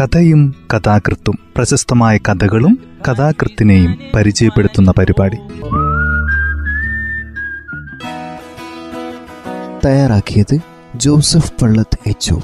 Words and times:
കഥയും 0.00 0.54
കഥാകൃത്തും 0.74 1.38
പ്രശസ്തമായ 1.56 2.18
കഥകളും 2.18 2.78
കഥാകൃത്തിനെയും 3.08 3.98
പരിചയപ്പെടുത്തുന്ന 4.14 4.90
പരിപാടി. 4.98 5.36
തയ്യാറാക്കിയത് 9.84 10.58
Joseph 10.94 11.52
Pallath 11.62 11.98
H 12.06 12.34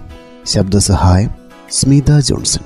ശബ്ദസഹായം 0.45 1.31
Smitha 1.71 2.19
Johnson. 2.19 2.65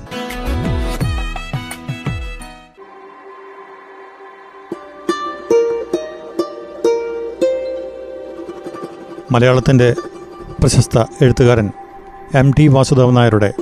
മലയാളത്തിന്റെ 9.31 9.95
പ്രശസ്ത 10.59 10.99
എഴുത്തുകാരൻ 11.21 11.71
എം 12.35 12.53
ടി 12.53 12.67
വാസുദേവൻ 12.67 13.13
നായരുടെ 13.13 13.53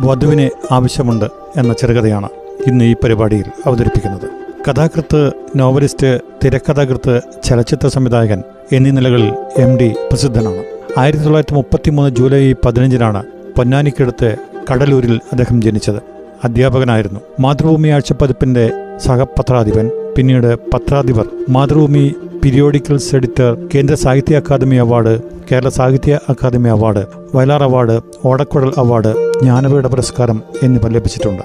വധുവിനെ 0.00 0.50
ആവശ്യമുണ്ട് 0.72 1.24
എന്ന 1.56 1.72
ചെറുകഥയാണ് 1.72 2.28
ഇന്ന് 2.66 2.84
ഈ 2.84 2.94
പരിപാടിയിൽ 3.04 3.44
അവതരിപ്പിക്കുന്നത്. 3.66 4.28
കഥാകൃത്ത് 4.70 5.32
നോവലിസ്റ്റ് 5.56 6.18
തിരക്കഥാകൃത്ത് 6.44 7.20
ചലച്ചിത്ര 7.44 7.88
സംവിധായകൻ 7.88 8.42
എന്നീ 8.72 8.90
നിലകളിൽ 8.90 9.34
എം 9.58 9.76
ഡി 9.76 9.88
പ്രസിദ്ധനാണ്. 9.88 10.64
ആയിരത്തി 10.98 11.24
തൊള്ളായിരത്തി 11.24 11.54
മുപ്പത്തി 11.54 11.90
മൂന്ന് 11.90 12.16
ജൂലൈ 12.16 12.52
പതിനഞ്ചിനാണ് 12.52 13.22
പൊന്നാനിക്കടുത്ത് 13.56 14.36
കടലൂരിൽ 14.72 15.20
അദ്ദേഹം 15.32 15.62
ജനിച്ചത്. 15.62 15.96
അധ്യാപകനായിരുന്നു. 16.44 17.20
മാതൃഭൂമി 17.40 17.88
ആഴ്ചപ്പതിപ്പിന്റെ 17.88 18.70
സഹപത്രാധിപൻ 18.98 19.90
പിന്നീട് 20.16 20.56
പത്രാധിപർ 20.56 21.26
മാതൃഭൂമി 21.48 22.14
പീരിയോഡിക്കൽസ് 22.44 23.14
എഡിറ്റർ 23.14 23.68
കേന്ദ്ര 23.74 23.94
സാഹിത്യ 23.94 24.36
academy 24.36 24.76
award 24.76 25.20
Kerala 25.52 25.68
Sahitya 25.68 26.18
Akademi 26.28 26.68
award 26.68 27.06
Vayalar 27.34 27.62
award 27.62 28.00
Odakkuzhal 28.24 28.72
award 28.78 29.31
Jnanpith 29.42 29.82
പുരസ്കാരം 29.82 30.42
എന്നിവ 30.62 30.88
ലഭിച്ചിട്ടുണ്ട്. 30.88 31.42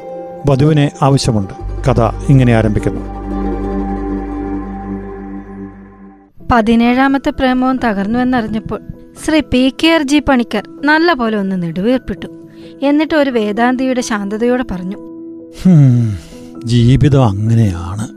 വധുവിനെ 0.50 0.92
ആവശ്യമുണ്ട്. 1.02 1.54
കഥ 1.90 2.02
ഇങ്ങനെ 2.30 2.54
ആരംഭിക്കുന്നു. 2.54 3.02
പതിനേഴാമത്തെ 6.52 7.30
പ്രേമവും 7.30 7.78
തകർന്നു 7.78 8.20
എന്നറിഞ്ഞപ്പോൾ 8.20 8.80
Shri 9.26 9.40
P 9.40 9.74
K 9.84 9.88
R 9.88 10.04
G 10.04 10.20
Panicker 10.20 10.64
നല്ല 10.86 11.14
പോലെ 11.14 11.38
ഒന്ന് 11.38 11.64
നെടുവേർപ്പിട്ടു. 11.64 12.28
എന്നിട്ട് 12.82 13.16
ഒരു 13.16 13.30
വേദാന്തിയുടെ 13.30 14.02
ശാന്തതയോടെ 14.02 14.66
പറഞ്ഞു 14.72 14.98
ജീവിതം 16.66 17.26
അങ്ങനെയാണ്. 17.26 18.08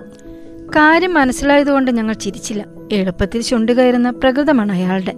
കാര്യം 0.76 1.14
മനസ്സിലായതുകൊണ്ട് 1.14 1.90
ഞങ്ങൾ 1.90 2.12
ചിരിച്ചില്ല. 2.12 2.64
എളുപ്പത്തിൽ 2.92 3.40
ചുണ്ടുകയറുന്ന 3.42 4.10
പ്രകൃതമാണ് 4.10 4.72
അയാളുടെ. 4.72 5.14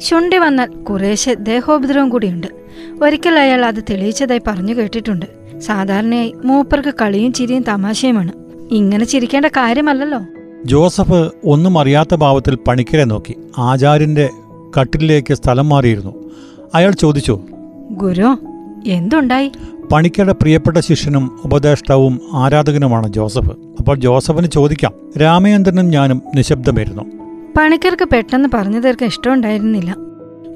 ശുണ്ടി 0.00 0.38
വന്നാൽ 0.38 0.66
കുറേശ്ശെ 0.66 1.34
ദേഹോപദ്രവം 1.34 2.08
കൂടിയുണ്ട്. 2.08 2.46
ഒരിക്കൽ 3.02 3.38
അയാൾ 3.38 3.64
അത് 3.64 3.84
തെളിയിച്ചതായി 3.90 4.40
പറഞ്ഞു 4.46 4.74
കേട്ടിട്ടുണ്ട്. 4.74 5.26
സാധാരണയായി 5.58 6.34
മൂപ്പർക്ക് 6.44 6.94
കളിയും 7.00 7.32
ചിരിയും 7.32 7.64
തമാശയുമാണ്. 7.68 8.32
ഇങ്ങനെ 8.70 9.04
ചിരിക്കേണ്ട 9.04 9.46
കാര്യമല്ലല്ലോ. 9.46 10.20
ജോസഫ് 10.64 11.30
ഒന്നും 11.44 11.78
അറിയാത്ത 11.78 12.14
ഭാവത്തിൽ 12.14 12.54
പണിക്കരെ 12.54 13.04
നോക്കി. 13.04 13.36
ആചാര്യന്റെ 13.58 14.28
കട്ടിലേക്ക് 14.80 15.34
സ്ഥലം 15.34 15.68
മാറിയിരുന്നു. 15.68 16.14
അയാൾ 16.74 16.90
ചോദിച്ചു 16.90 17.40
ഗുരു 17.90 18.36
എന്തുണ്ടായി? 18.86 19.52
പണിക്കരുടെ 19.92 20.32
പ്രിയപ്പെട്ട 20.32 20.76
ശിഷ്യനും 20.76 21.38
ഉപദേഷ്ടാവും 21.44 22.20
ആരാധകനുമാണ് 22.32 23.12
ജോസഫ്. 23.12 23.50
അപ്പോൾ 23.78 23.96
ജോസഫിന് 23.96 24.46
ചോദിക്കാം 24.46 24.92
രാമചന്ദ്രനും 25.20 25.90
ഞാനും 25.90 26.22
നിശബ്ദമായിരുന്നു 26.34 27.19
പണിക്കർക്ക് 27.56 28.08
പെട്ടെന്ന് 28.08 28.48
പറഞ്ഞു 28.54 28.78
തീർക്കാൻ 28.78 29.08
ഇഷ്ടമുണ്ടായിരുന്നില്ല. 29.08 29.96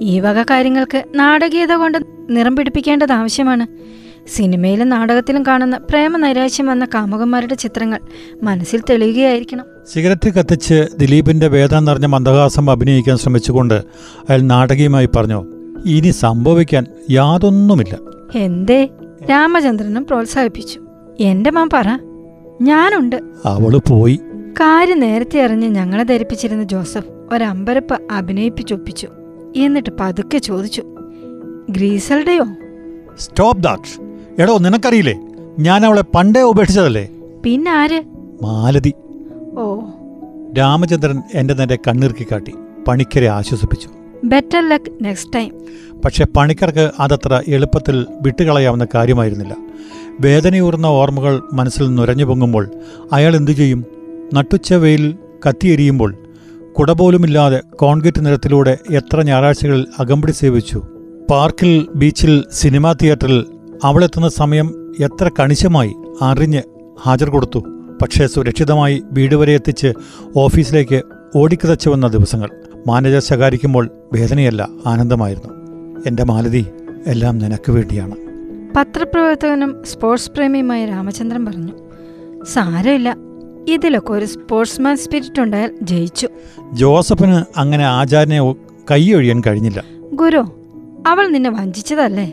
ഈ 0.01 0.21
വക 0.21 0.43
കാര്യങ്ങൾക്ക് 0.43 1.05
നാടകീയത 1.15 1.73
കൊണ്ട് 1.73 1.99
നിറം 2.31 2.57
പിടിപ്പിക്കേണ്ടത് 2.57 3.13
ആവശ്യമാണ്. 3.13 3.67
സിനിമയിലും 4.29 4.89
നാടകത്തിലും 4.89 5.47
കാണുന്ന 5.47 5.77
പ്രേമ 5.77 6.17
നൈരാശ്യം 6.17 6.67
വന്ന 6.67 6.85
കാമുകന്മാരുടെ 6.85 7.55
ചിത്രങ്ങൾ 7.55 8.01
മനസ്സിൽ 8.43 8.83
തെളിയുകയായിരിക്കണം. 8.91 9.65
സിഗരറ്റ് 9.93 10.29
കത്തിച്ച് 10.29 10.87
ദിലീപിന്റെ 10.99 11.49
വേദന 11.49 11.79
നിറഞ്ഞ 11.79 12.07
മന്ദഹാസം 12.07 12.71
അഭിനയിക്കാൻ 12.71 13.17
ശ്രമിച്ചുകൊണ്ട് 13.17 13.75
അയാൾ 14.29 14.41
നാടകീയമായി 14.41 15.09
പറഞ്ഞു 15.17 15.45
ഇനി 15.87 16.11
സംഭവിക്കാൻ 16.11 16.87
യാതൊന്നുമില്ല. 17.11 17.99
എന്തേ? 18.35 18.89
രാമചന്ദ്രനും 19.31 20.07
പ്രോത്സാഹിപ്പിച്ചു. 20.07 20.81
എന്റെ 21.21 21.51
മാൻ 21.51 21.69
പറ 21.73 21.99
ഞാനുണ്ട്. 22.63 23.17
അവൾ 23.45 23.81
പോയി. 23.89 24.21
കാര്യം 24.61 25.01
നേരത്തെ 25.01 25.43
അറിഞ്ഞ് 25.43 25.69
ഞങ്ങളെ 25.69 26.03
ധരിപ്പിച്ചിരുന്ന 26.03 26.65
ജോസഫ് 26.65 27.35
ഒരമ്പരപ്പ് 27.35 28.01
അഭിനയിപ്പിച്ചൊപ്പിച്ചു. 28.13 29.09
എന്നിട്ട് 29.57 29.91
പതുക്കെ 30.01 30.39
ചോദിച്ചു 30.39 30.83
ഗ്രീസൽഡയോ? 31.71 32.47
സ്റ്റോപ്പ് 33.19 33.63
ദാക്ഷ് 33.63 34.01
എടോ 34.43 34.59
നിനക്കറിയില്ലേ? 34.59 35.21
ഞാൻ 35.59 35.87
അവളെ 35.87 36.03
പണ്ടേ 36.03 36.41
ഉപേക്ഷിച്ചതല്ലേ? 36.41 37.09
പിന്നെ 37.45 37.71
ആര്? 37.71 38.03
മാലതി. 38.43 38.93
ഓ. 39.59 39.81
രാമചന്ദ്രൻ 40.59 41.23
എന്റെ 41.35 41.55
നേരെ 41.55 41.77
കണ്ണിറുക്കി 41.77 42.27
കാട്ടി. 42.33 42.53
പണിക്കരെ 42.89 43.27
ആശ്വസിപ്പിച്ചു. 43.27 43.89
ബെറ്റർ 44.25 44.69
ലക്ക് 44.69 45.05
നെക്സ്റ്റ് 45.05 45.33
ടൈം 45.35 45.51
പക്ഷെ 46.05 46.27
പണിക്കർക്ക് 46.37 46.91
അതത്ര 47.01 47.43
എളുപ്പത്തിൽ 47.49 48.07
വിട്ടുകളയാവുന്ന 48.23 48.87
കാര്യമായിരുന്നില്ല. 48.95 49.57
വേദനയൂർന്ന 50.21 50.87
ഓർമ്മകൾ 50.87 51.43
മനസ്സിൽ 51.53 51.95
നുരഞ്ഞു 51.95 52.25
പൊങ്ങുമ്പോൾ 52.25 52.69
അയാൾ 53.13 53.37
എന്തു 53.37 53.53
ചെയ്യും? 53.53 53.94
നട്ടുച്ച 54.33 54.75
വെയിൽ 54.75 55.17
കത്തിയെരിയുമ്പോൾ 55.49 56.15
കുട 56.79 56.91
പോലുമില്ലാതെ 56.91 57.63
കോൺക്രീറ്റ് 57.77 58.27
നിരത്തിലൂടെ 58.27 58.79
എത്ര 58.91 59.23
ഞായറാഴ്ചകളിൽ 59.23 59.87
അകമ്പടി 59.99 60.33
സേവിച്ചു. 60.33 60.83
പാർക്കിൽ 61.31 61.87
ബീച്ചിൽ 61.95 62.45
സിനിമാ 62.53 62.93
തിയേറ്ററിൽ 62.93 63.47
അവളെത്തുന്ന 63.85 64.29
സമയം 64.29 64.95
എത്ര 65.01 65.31
കണിശമായി 65.41 65.95
അറിഞ്ഞ് 66.23 66.63
ഹാജർ 67.03 67.31
കൊടുത്തു. 67.31 67.59
പക്ഷേ 68.03 68.27
സുരക്ഷിതമായി 68.27 69.03
വീട് 69.13 69.35
വരെ 69.35 69.53
എത്തിച്ച് 69.53 69.93
ഓഫീസിലേക്ക് 70.37 71.03
ഓടിക്കിതച്ചു 71.37 71.91
വന്ന 71.91 72.09
ദിവസങ്ങൾ. 72.09 72.51
മാനേജർ 72.87 73.23
ശകാരിക്കുമ്പോൾ 73.23 73.91
വേദനയല്ല 74.13 74.69
ആനന്ദമായിരുന്നു. 74.87 75.49
എന്റെ 76.07 76.25
മാലതി 76.25 76.67
എല്ലാം 77.07 77.39
നിനക്ക് 77.39 77.73
വേണ്ടിയാണ്. 77.73 78.15
പത്രപ്രവർത്തകനും 78.77 79.77
സ്പോർട്സ് 79.87 80.31
പ്രേമിയുമായ 80.31 80.87
രാമചന്ദ്രൻ 80.87 81.47
പറഞ്ഞു 81.47 81.73
സാരമില്ല 82.53 83.17
ഇതിലൊക്കെ 83.69 84.13
ഒരു 84.13 84.25
സ്പോർട്സ്മാൻ 84.25 84.97
സ്പിരിറ്റ് 84.97 85.41
ഉണ്ടായാൽ 85.41 85.71
ജയിച്ചു. 85.83 86.29
ജോസഫിന് 86.73 87.45
അങ്ങനെ 87.57 87.85
ആചാര്യനെ 87.85 88.53
കൈയൊഴിയാൻ 88.91 89.43
കഴിഞ്ഞില്ല. 89.47 89.85
ഗുരു 90.13 90.45
അവൾ 91.07 91.27
നിന്നെ 91.27 91.51
വഞ്ചിച്ചതല്ലേ? 91.51 92.33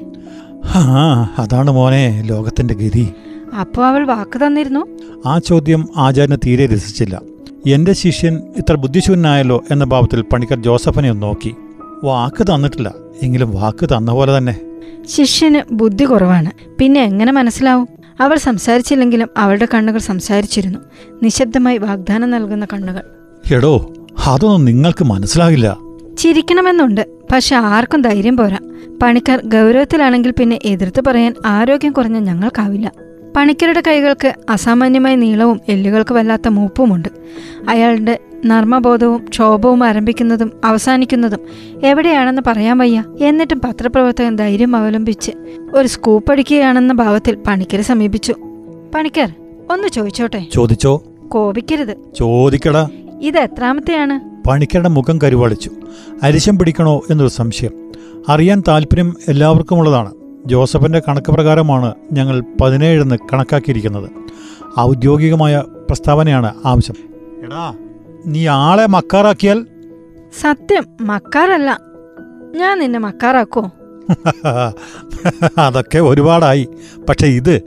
ആ 0.66 1.36
അതാണ് 1.38 1.72
മോനെ 1.72 2.24
ലോകത്തിന്റെ 2.26 2.74
ഗതി. 2.74 3.14
അപ്പോ 3.60 3.86
അവൾ 3.86 4.06
വാക്ക് 4.06 4.46
തന്നിരുന്നു? 4.46 4.86
ആ 5.26 5.40
ചോദ്യം 5.40 5.90
ആചാര്യനെ 5.98 6.38
തീരെ 6.46 6.66
രസിച്ചില്ല. 6.66 7.22
എന്റെ 7.68 7.94
ശിഷ്യൻ 7.94 8.36
ഇത്ര 8.58 8.76
ബുദ്ധിശൂന്യനായല്ലോ 8.76 9.64
എന്ന 9.72 9.84
ഭാവത്തിൽ 9.84 10.22
പണിക്കർ 10.22 10.64
ജോസഫിനെ 10.64 11.10
ഒന്ന് 11.10 11.24
നോക്കി. 11.24 11.56
വാക്ക് 12.04 12.44
തന്നിട്ടില്ല. 12.44 12.94
എങ്കിലും 13.22 13.52
വാക്ക് 13.52 13.86
തന്ന 13.86 14.12
പോലെ 14.12 14.38
തന്നെ. 14.38 14.60
ശിഷ്യന് 15.06 15.74
ബുദ്ധി 15.74 16.06
കുറവാണ്. 16.06 16.52
പിന്നെ 16.80 17.04
എങ്ങനെ 17.04 17.32
മനസ്സിലാവും? 17.32 17.88
അവൾ 18.20 18.36
സംസാരിച്ചില്ലെങ്കിലും 18.38 19.28
അവളുടെ 19.38 19.68
കണ്ണുകൾ 19.74 19.98
സംസാരിച്ചിരുന്നു. 19.98 20.80
നിശബ്ദമായി 21.24 21.78
വാഗ്ദാനം 21.78 22.30
നൽകുന്ന 22.30 22.68
കണ്ണുകൾ. 22.74 23.02
എടോ 23.52 23.94
അതൊന്നും 24.28 24.66
നിങ്ങൾക്ക് 24.66 25.04
മനസ്സിലാകില്ല 25.04 25.78
ചിരിക്കണമെന്നുണ്ട് 26.18 27.08
പക്ഷെ 27.34 27.56
ആർക്കും 27.56 28.02
ധൈര്യം 28.02 28.38
പോരാ. 28.38 28.58
പണിക്കാർ 29.04 29.42
ഗൗരവത്തിലാണെങ്കിൽ 29.46 30.34
പിന്നെ 30.40 30.60
എതിർത്ത് 30.66 31.04
പറയാൻ 31.08 31.36
ആരോഗ്യം 31.46 31.92
കുറഞ്ഞ 31.92 32.18
ഞങ്ങൾക്കാവില്ല. 32.20 32.92
പണിക്കരുടെ 33.36 33.84
കൈകൾക്ക് 33.88 34.34
അസാമാന്യമായ 34.50 35.16
നീളവും 35.16 35.62
എല്ലുകൾക്ക് 35.68 36.14
വല്ലാത്ത 36.14 36.48
മൂപ്പുമുണ്ട്. 36.48 37.10
അയാളുടെ 37.70 38.20
നർമ്മബോധവും 38.46 39.26
ക്ഷോഭവും 39.30 39.84
ആരംഭിക്കുന്നതും 39.84 40.52
അവസാനിക്കുന്നതും 40.64 41.40
എവിടെയാണെന്ന് 41.84 42.42
പറയാൻ 42.48 42.78
വയ്യ. 42.78 43.04
എന്നിട്ടും 43.22 43.62
പത്രപ്രവർത്തകൻ 43.66 44.36
ധൈര്യം 44.36 44.76
അവലംബിച്ച് 44.76 45.32
ഒരു 45.74 45.88
സ്കൂപ്പ് 45.88 46.32
അടിക്കുകയാണെന്ന 46.32 46.94
ഭാവത്തിൽ 46.94 47.36
പണിക്കരെ 47.36 47.82
സമീപിച്ചു. 47.82 48.34
പണിക്കർ 48.96 49.30
ഒന്ന് 49.72 49.88
ചോദിച്ചോട്ടെ? 49.88 50.46
ചോദിച്ചോ? 50.54 51.04
കോപിക്കരുത്. 51.28 51.98
ചോദിക്കടാ. 52.20 52.90
ഇത് 53.22 53.38
എത്രാമത്തെയാണ്? 53.40 54.48
പണിക്കരുടെ 54.50 54.90
മുഖം 54.90 55.20
കരുവാളിച്ചു. 55.24 55.72
അരിശം 56.24 56.60
പിടിക്കണോ 56.60 57.02
എന്നൊരു 57.10 57.30
സംശയം. 57.30 57.72
അറിയാൻ 58.30 58.64
താല്പര്യം 58.68 59.16
എല്ലാവർക്കുമുള്ളതാണ്. 59.28 60.21
ജോസഫിന്റെ 60.46 61.02
കണക്ക് 61.08 61.32
പ്രകാരമാണ് 61.32 61.96
ഞങ്ങൾ 62.12 62.44
പതിനേഴെന്ന് 62.62 63.16
കണക്കാക്കിയിരിക്കുന്നത്. 63.34 64.10
ഔദ്യോഗികമായ 64.80 65.64
പ്രസ്താവനയാണ് 65.86 66.56
ആവശ്യം. 66.66 66.96
എടാ 67.46 67.76
നീ 68.26 68.48
ആളെ 68.48 68.86
മക്കാറാക്കിയാൽ? 68.86 69.66
സത്യം 70.42 70.84
മക്കാറല്ല. 71.02 71.80
ഞാൻ 72.56 72.80
നിന്നെ 72.80 73.00
മക്കാറാക്കോ? 73.00 73.72
അതൊക്കെ 75.58 76.00
ഒരുപാടായി. 76.00 76.68
പക്ഷെ 77.10 77.28
ഇത് 77.28 77.62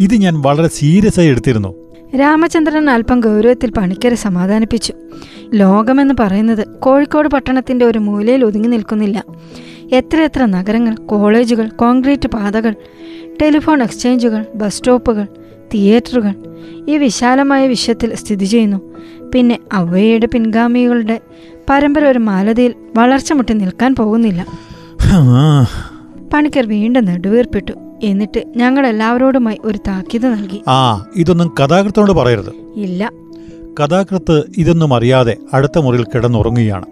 ഇത് 0.00 0.14
ഞാൻ 0.14 0.40
വളരെ 0.40 0.68
സീരിയസ് 0.68 1.20
ആയി 1.20 1.28
എടുത്തിരുന്നു. 1.28 1.87
രാമചന്ദ്രൻ 2.16 2.90
അല്പം 2.90 3.20
ഗൗരവത്തിൽ 3.20 3.70
പണിക്കരെ 3.70 4.14
സമാധാനിപ്പിച്ചു. 4.14 4.92
ലോകമെന്ന് 5.54 6.14
പറയുന്നത് 6.20 6.68
കോഴിക്കോട് 6.68 7.28
പട്ടണത്തിന്റെ 7.28 7.84
ഒരു 7.84 7.98
മൂലയിൽ 7.98 8.44
ഒതുങ്ങി 8.44 8.68
നിൽക്കുന്നില്ല. 8.68 9.24
എത്രയെത്ര 9.92 10.44
നഗരങ്ങൾ 10.44 10.94
കോളേജുകൾ 10.94 11.68
കോൺക്രീറ്റ് 11.68 12.28
പാതകൾ 12.28 12.74
ടെലിഫോൺ 13.42 13.82
എക്സ്ചേഞ്ചുകൾ 13.82 14.46
ബസ് 14.54 14.78
സ്റ്റോപ്പുകൾ 14.78 15.26
തിയേറ്ററുകൾ 15.74 16.34
ഈ 16.88 16.98
വിശാലമായ 16.98 17.68
വിഷയത്തിൽ 17.68 18.14
സ്ഥിതി 18.14 18.44
ചെയ്യുന്നു. 18.44 18.94
പിന്നെ 19.34 19.58
അവയുടെ 19.72 20.26
പിൻഗാമികളുടെ 20.26 21.20
പരമ്പര 21.70 22.04
ഒരു 22.04 22.18
മാലതയിൽ 22.18 22.74
വളർച്ച 22.96 23.32
മുട്ടി 23.32 23.52
നിൽക്കാൻ 23.52 23.94
പോകുന്നില്ല. 23.94 24.46
പണിക്കർ 26.32 26.66
വീണ്ടും 26.66 27.04
നെടുവീർപ്പിട്ടു. 27.04 27.72
എന്നിട്ട് 28.02 28.44
ഞങ്ങൾ 28.56 28.86
എല്ലാവരോടുമായി 28.86 29.58
ഒരു 29.64 29.78
താക്കീത് 29.78 30.26
നൽകി. 30.26 30.62
ആ 30.68 31.06
ഇതൊന്നും 31.16 31.54
കഥാകൃത്തിനോട് 31.60 32.12
പറയരുത്. 32.12 32.52
ഇല്ല. 32.76 33.12
കഥാകൃത്ത് 33.80 34.42
ഇതൊന്നും 34.56 34.94
അറിയാതെ 34.94 35.36
അടുത്ത 35.54 35.78
മുറിയിൽ 35.78 36.04
കിടന്നുറങ്ങുകയാണ്. 36.04 36.84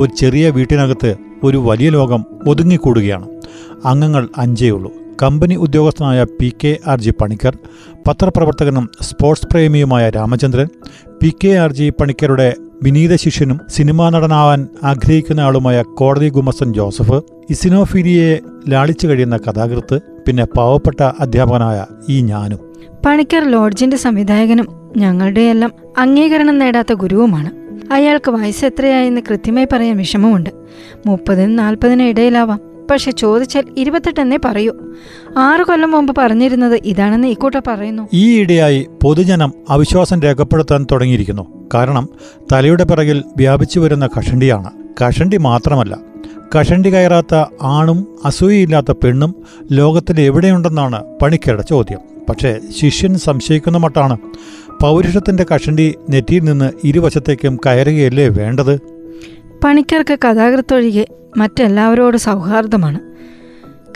ഒരു 0.00 0.16
ചെറിയ 0.16 0.50
വീട്ടിനകത്ത് 0.50 1.16
ഒരു 1.44 1.56
വലിയ 1.56 1.90
ലോകം 1.90 2.24
ഒതുങ്ങിക്കൂടുകയാണ്. 2.48 3.28
അംഗങ്ങൾ 3.84 4.28
അഞ്ചേ 4.38 4.70
ഉള്ളൂ. 4.70 4.92
കമ്പനി 5.22 5.54
ഉദ്യോഗസ്ഥനായ 5.54 6.24
P 6.24 6.52
K 6.64 6.78
R 6.86 7.00
G 7.00 7.10
Panicker 7.10 7.58
പത്രപ്രവർത്തകനും 8.08 8.90
sports 9.00 9.46
പ്രേമിയുമായ 9.46 10.10
Ramachandran 10.10 10.68
P 11.22 11.34
K 11.44 11.48
R 11.48 11.72
G 11.72 11.92
പണിക്കരുടെ 12.00 12.54
വിനീത 12.82 13.16
ശിഷ്യനും 13.16 13.60
സിനിമാ 13.68 14.10
നടനാവാൻ 14.10 14.68
ആഗ്രഹിക്കുന്ന 14.82 15.40
ആളുമായ 15.40 15.82
കോടതി 15.82 16.28
ഗുമസൻ 16.28 16.72
ജോസഫ് 16.72 17.22
ഇസിനോഫീരിയെ 17.50 18.38
ലാളിച്ചു 18.68 19.06
കഴിയുന്ന 19.06 19.36
കഥാകൃത്ത് 19.36 20.15
പിന്നെ 20.26 20.44
പാവപ്പെട്ട 20.44 21.02
അധ്യാപകനായ 21.20 21.86
ഈ 22.08 22.20
ഞാനും. 22.20 22.58
പണിക്കർ 23.06 23.50
ലോഡ്ജിന്റെ 23.50 23.96
സംവിധായകനും 23.96 24.90
ഞങ്ങളുടെയെല്ലാം 24.96 25.72
അംഗീകരണം 25.98 26.58
നേടാത്ത 26.58 26.92
ഗുരുവുമാണ്. 26.92 27.50
അയാൾക്ക് 27.92 28.30
വയസ്സ് 28.30 28.64
എത്രയായെന്ന് 28.64 29.20
കൃത്യമായി 29.30 29.66
പറയാൻ 29.72 29.96
വിഷമമുണ്ട്. 29.96 30.50
മുപ്പതിനും 31.06 31.56
നാൽപ്പതിനും 31.56 32.04
ഇടയിലാവാം. 32.04 32.60
പക്ഷെ 32.90 33.10
ചോദിച്ചാൽ 33.10 33.64
ഇരുപത്തെട്ടെന്നേ 33.76 34.38
പറയൂ. 34.44 34.72
ആറു 35.36 35.62
കൊല്ലം 35.62 35.90
മുമ്പ് 35.90 36.16
പറഞ്ഞിരുന്നത് 36.18 36.80
ഇതാണെന്ന് 36.84 37.28
ഇക്കൂട്ട 37.28 37.54
പറയുന്നു. 37.66 38.08
ഈ 38.12 38.36
ഈയിടെയായി 38.36 38.86
പൊതുജനം 39.02 39.52
അവിശ്വാസം 39.68 40.22
രേഖപ്പെടുത്താൻ 40.22 40.86
തുടങ്ങിയിരിക്കുന്നു. 40.92 41.68
കാരണം 41.74 42.08
തലയുടെ 42.52 42.84
പിറകിൽ 42.84 43.24
വ്യാപിച്ചു 43.36 43.80
വരുന്ന 43.80 44.08
കഷണ്ടിയാണ്. 44.18 44.70
കഷണ്ടി 45.02 45.36
മാത്രമല്ല 45.36 45.98
കഷണ്ടി 46.54 46.94
കയറാത്ത 46.94 47.44
ആണും 47.62 48.06
അസൂയയില്ലാത്ത 48.24 48.90
പെണ്ണും 48.90 49.34
ലോകത്തിൽ 49.72 50.20
എവിടെയുണ്ടെന്നാണ് 50.20 51.18
പണിക്കരുടെ 51.22 51.62
ചോദ്യം. 51.62 51.98
പക്ഷേ 52.28 52.58
ശിഷ്യൻ 52.78 53.18
സംശയിക്കുന്ന 53.18 53.78
മട്ടാണ്. 53.78 54.18
പൗരുഷത്തിന്റെ 54.82 55.46
കഷണ്ടി 55.54 55.94
നെറ്റിയിൽ 56.10 56.44
നിന്ന് 56.44 56.70
ഇരുവശത്തേക്കും 56.84 57.58
കയറുകയല്ലേ 57.66 58.28
വേണ്ടത്? 58.28 58.80
പണിക്കർക്ക് 59.64 60.18
കഥാകൃത്തൊഴികെ 60.24 61.06
മറ്റെല്ലാവരോട് 61.36 62.16
സൗഹാർദ്ദമാണ്. 62.16 62.98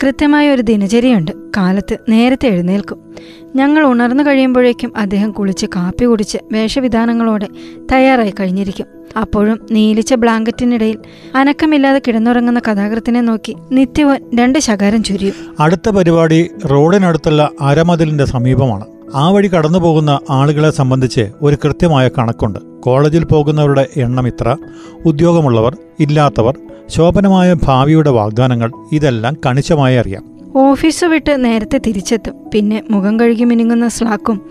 കൃത്യമായ 0.03 0.51
ഒരു 0.51 0.61
ദിനചര്യയുണ്ട്. 0.61 1.31
കാലത്ത് 1.57 1.97
നേരത്തെ 2.09 2.47
എഴുന്നേൽക്കും. 2.47 3.15
ഞങ്ങൾ 3.55 3.85
ഉണർന്നു 3.85 4.23
കഴിയുമ്പോഴേക്കും 4.23 4.93
അദ്ദേഹം 4.97 5.31
കുളിച്ച് 5.31 5.65
കാപ്പി 5.65 6.05
കുടിച്ച് 6.05 6.37
വേഷവിധാനങ്ങളോടെ 6.51 7.47
തയ്യാറായി 7.91 8.33
കഴിഞ്ഞിരിക്കും. 8.39 8.85
അപ്പോഴും 9.21 9.59
നീലിച്ച 9.71 10.13
ബ്ലാങ്കറ്റിനിടയിൽ 10.13 10.97
അനക്കമില്ലാതെ 11.35 12.01
കിടന്നുറങ്ങുന്ന 12.07 12.59
കഥാകൃത്തിനെ 12.59 13.21
നോക്കി 13.21 13.55
നിത്യവും 13.71 14.17
രണ്ട് 14.35 14.59
ശകാരം 14.59 15.03
ചുരിയും. 15.03 15.33
അടുത്ത 15.59 15.89
പരിപാടി 15.89 16.49
റോഡിനടുത്തുള്ള 16.71 17.49
അരമതിലിന്റെ 17.61 18.25
സമീപമാണ്. 18.25 18.85
ആ 19.15 19.29
വഴി 19.29 19.47
കടന്നു 19.47 19.79
പോകുന്ന 19.79 20.19
ആളുകളെ 20.29 20.71
സംബന്ധിച്ച് 20.71 21.31
ഒരു 21.41 21.57
കൃത്യമായ 21.65 22.07
കണക്കുണ്ട്. 22.07 22.59
കോളേജിൽ 22.59 23.23
പോകുന്നവരുടെ 23.23 23.87
എണ്ണം 23.97 24.27
ഇത്ര. 24.27 24.57
ഉദ്യോഗമുള്ളവർ 25.05 25.77
ഇല്ലാത്തവർ 25.99 26.57
ശോഭനമായ 26.91 27.53
ഭാവിയുടെ 27.53 28.09
വാഗ്ദാനങ്ങൾ 28.09 28.71
ഇതെല്ലാം 28.91 29.37
കണിശമായി 29.45 29.95
അറിയാം. 29.95 30.23
ഓഫീസ് 30.55 31.05
വിട്ട് 31.05 31.45
നേരത്തെ 31.45 31.77
തിരിച്ചെത്തും. 31.87 32.33
പിന്നെ 32.53 32.83
മുഖം 32.89 33.19
കഴുകി 33.19 33.43
മിനുങ്ങുന്ന 33.43 33.87
സ്ലാക്കും 33.87 34.41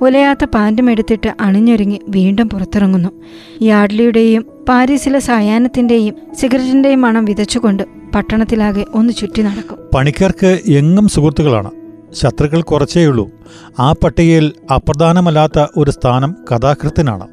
ഒലയാത്ത 0.00 0.44
പാന്റും 0.44 0.90
എടുത്തിട്ട് 0.90 1.34
അണിഞ്ഞൊരുങ്ങി 1.40 2.00
വീണ്ടും 2.08 2.48
പുറത്തിറങ്ങുന്നു. 2.48 3.08
യാഡ്ലിയുടെയും 3.62 4.46
പാരീസിലെ 4.68 5.18
സായാഹ്നത്തിന്റെയും 5.18 6.14
സിഗരറ്റിന്റെയും 6.34 7.00
മണം 7.00 7.24
വിതച്ചുകൊണ്ട് 7.24 7.82
പട്ടണത്തിലാകെ 8.14 8.84
ഒന്ന് 8.94 9.12
ചുറ്റി 9.12 9.42
നടക്കും. 9.42 9.78
പണിക്കാർക്ക് 9.94 10.58
എങ്ങും 10.66 11.08
സുഹൃത്തുക്കളാണ്. 11.08 11.70
ശത്രുക്കൾ 12.12 12.62
കുറച്ചേയുള്ളൂ. 12.62 13.30
ആ 13.78 13.92
പട്ടികയിൽ 13.92 14.52
അപ്രധാനമല്ലാത്ത 14.74 15.66
ഒരു 15.76 15.90
സ്ഥാനം 15.90 16.36
കഥാകൃത്തിനാണ്. 16.50 17.26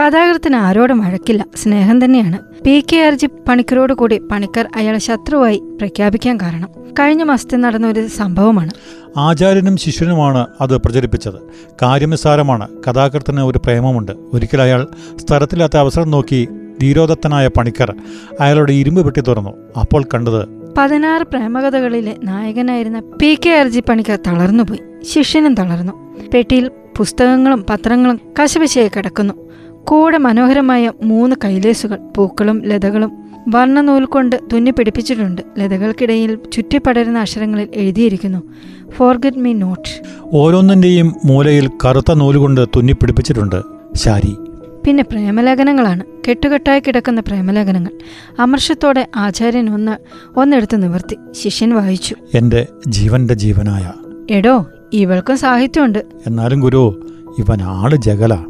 കഥാകൃത്തിന് 0.00 0.56
ആരോടും 0.56 0.98
വഴക്കില്ല. 0.98 1.46
സ്നേഹം 1.56 2.04
തന്നെയാണ്. 2.04 2.38
പി. 2.64 2.84
കെ. 2.92 2.96
ആർ 2.96 3.14
ജി 3.14 3.26
പണിക്കരോട് 3.26 3.92
കൂടി 3.92 4.18
പണിക്കർ 4.18 4.68
അയാളെ 4.76 4.98
ശത്രുവായി 4.98 5.58
പ്രഖ്യാപിക്കാൻ 5.58 6.36
കാരണം. 6.36 6.68
കഴിഞ്ഞ 7.00 7.22
മാസത്തിൽ 7.22 7.56
നടന്ന 7.56 7.88
ഒരു 7.88 8.06
സംഭവമാണ്. 8.06 8.70
ആചാര്യനും 9.16 9.76
ശിഷ്യനുമാണ് 9.76 10.46
അത് 10.60 10.76
പ്രചരിപ്പിച്ചത്. 10.76 11.34
കാര്യനിസാരമാണ് 11.82 12.68
കഥാകൃത്തിന് 12.88 13.40
ഒരു 13.40 13.58
പ്രേമമുണ്ട്. 13.58 14.12
ഒരിക്കൽ 14.32 14.60
അയാൾ 14.60 14.86
സ്ഥലത്തില്ലാത്ത 15.16 15.76
അവസരം 15.76 16.10
നോക്കി 16.10 16.48
ധീരോദത്തനായ 16.82 17.48
പണിക്കർ 17.48 17.94
അയാളുടെ 18.40 18.72
ഇരുമ്പ് 18.72 19.04
പെട്ടി 19.04 19.20
തുറന്നു. 19.20 19.50
അപ്പോൾ 19.80 20.04
കണ്ടത് 20.14 20.48
പതിനാറ് 20.78 21.22
പ്രേമകഥകളിലെ 21.22 22.16
നായകനായിരുന്ന 22.24 23.00
P. 23.00 23.38
K. 23.46 23.50
R 23.50 23.68
G 23.68 23.80
Panicker 23.80 24.18
തളർന്നുപോയി. 24.26 25.04
ശിഷ്യനും 25.04 25.54
തളർന്നു. 25.54 25.92
പെട്ടിയിൽ 26.34 26.70
പുസ്തകങ്ങളും 26.96 27.64
പത്രങ്ങളും 27.70 28.20
കശപശയായി 28.40 28.90
കിടക്കുന്നു. 28.96 29.34
കൂടെ 29.88 30.18
മനോഹരമായ 30.18 30.92
മൂന്ന് 31.02 31.36
കൈലേസുകൾ 31.44 31.98
പൂക്കളും 32.16 32.64
ലതകളും 32.64 33.12
വർണനൂൽ 33.48 34.04
കൊണ്ട് 34.04 34.36
തുന്നി 34.52 34.70
പിടിപ്പിച്ചിട്ടുണ്ട്. 34.70 35.42
ലതകൾക്കിടയിൽ 35.58 36.38
ചുറ്റിപ്പടരുന്ന 36.52 37.18
അക്ഷരങ്ങളിൽ 37.18 37.68
എഴുതിയിരിക്കുന്നു 37.74 38.42
ഫോർഗറ്റ് 38.90 39.36
മീ 39.36 39.52
നോട്ട് 39.52 40.02
ഓരോന്നിന്റെയും 40.24 41.14
മൂലയിൽ 41.24 41.70
കറുത്ത 41.84 42.12
നൂലുകൊണ്ട് 42.12 42.66
തുന്നി 42.76 42.92
പിടിപ്പിച്ചിട്ടുണ്ട് 42.92 43.62
ശാരി. 43.94 44.36
പിന്നെ 44.86 45.02
പ്രേമലേഖനങ്ങളാണ്. 45.02 46.04
കെട്ടുകെട്ടായി 46.28 46.80
കിടക്കുന്ന 46.80 47.20
പ്രേമലേഖനങ്ങൾ. 47.20 47.90
അമർഷത്തോടെ 48.38 49.08
ആചാര്യൻ 49.16 49.74
ഒന്ന് 49.74 49.96
ഒന്നെടുത്ത് 50.38 50.82
നിവർത്തി. 50.82 51.18
ശിഷ്യൻ 51.32 51.74
വായിച്ചു 51.74 52.16
എന്റെ 52.34 52.66
ജീവന്റെ 52.88 53.34
ജീവനായ. 53.34 53.92
എടോ 54.30 54.66
ഇവൾക്കും 54.92 55.38
സാഹിത്യമുണ്ട്. 55.38 56.04
എന്നാലും 56.26 56.60
ഗുരു 56.60 57.06
ഇവൻ 57.38 57.62
ആൾ 57.62 57.96
ജഗല. 57.96 58.44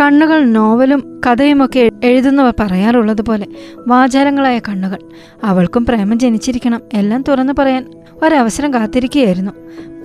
കണ്ണുകൾ 0.00 0.44
നോവലും 0.44 1.20
കഥയുമൊക്കെ 1.26 1.90
എഴുതുന്നവർ 2.04 2.54
പറയാറുള്ളത് 2.60 3.22
പോലെ 3.22 3.46
വാചാരങ്ങളായ 3.86 4.58
കണ്ണുകൾ. 4.58 4.98
അവൾക്കും 5.44 5.86
പ്രേമം 5.86 6.18
ജനിച്ചിരിക്കണം. 6.18 6.80
എല്ലാം 6.94 7.24
തുറന്നു 7.28 7.52
പറയാൻ 7.58 7.90
ഒരവസരം 8.22 8.74
കാത്തിരിക്കുകയായിരുന്നു. 8.74 9.52